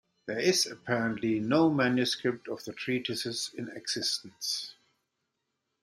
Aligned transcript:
There 0.25 0.39
is 0.39 0.65
apparently 0.65 1.39
no 1.39 1.69
manuscript 1.69 2.47
of 2.47 2.63
the 2.63 2.73
treatises 2.73 3.51
in 3.55 3.69
existence. 3.69 4.73